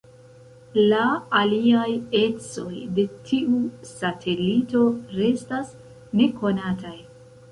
[0.91, 1.01] La
[1.39, 1.83] aliaj
[2.19, 3.59] ecoj de tiu
[3.91, 4.81] satelito
[5.19, 5.71] restas
[6.23, 6.97] nekonataj.